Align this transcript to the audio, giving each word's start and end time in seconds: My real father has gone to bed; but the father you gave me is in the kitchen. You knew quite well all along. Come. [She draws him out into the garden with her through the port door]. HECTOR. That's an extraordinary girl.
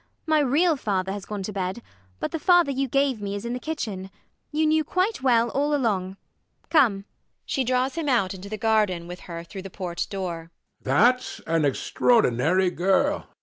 My 0.25 0.39
real 0.39 0.75
father 0.77 1.11
has 1.11 1.25
gone 1.25 1.43
to 1.43 1.53
bed; 1.53 1.83
but 2.19 2.31
the 2.31 2.39
father 2.39 2.71
you 2.71 2.87
gave 2.87 3.21
me 3.21 3.35
is 3.35 3.45
in 3.45 3.53
the 3.53 3.59
kitchen. 3.59 4.09
You 4.51 4.65
knew 4.65 4.83
quite 4.83 5.21
well 5.21 5.51
all 5.51 5.75
along. 5.75 6.17
Come. 6.71 7.05
[She 7.45 7.63
draws 7.63 7.93
him 7.93 8.09
out 8.09 8.33
into 8.33 8.49
the 8.49 8.57
garden 8.57 9.05
with 9.07 9.19
her 9.29 9.43
through 9.43 9.61
the 9.61 9.69
port 9.69 10.07
door]. 10.09 10.49
HECTOR. 10.49 10.51
That's 10.81 11.39
an 11.45 11.65
extraordinary 11.65 12.71
girl. 12.71 13.27